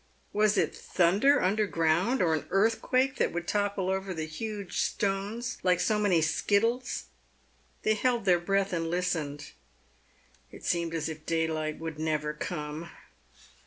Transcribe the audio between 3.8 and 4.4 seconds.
over the